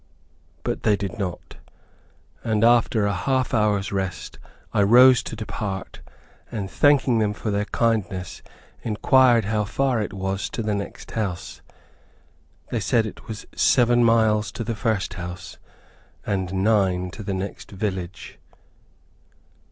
[0.63, 1.57] But they did not,
[2.43, 4.39] and after a half hour's rest
[4.73, 6.01] I rose to depart,
[6.51, 8.41] and thanking them for their kindness
[8.81, 11.61] inquired how far it was to the next house.
[12.71, 15.59] They said it was seven miles to the first house,
[16.25, 18.39] and nine to the next village.